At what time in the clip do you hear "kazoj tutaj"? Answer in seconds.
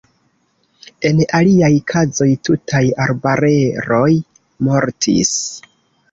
1.91-2.81